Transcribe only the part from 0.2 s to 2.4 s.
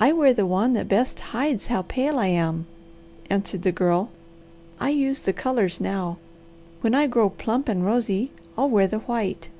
the one that best hides how pale I